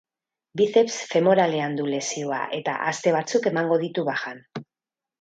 Bizeps 0.61 0.95
femoralean 1.11 1.77
du 1.81 1.87
lesioa, 1.95 2.41
eta 2.61 2.77
aste 2.95 3.17
batzuk 3.21 3.49
emango 3.55 3.81
ditu 3.87 4.11
bajan. 4.13 4.47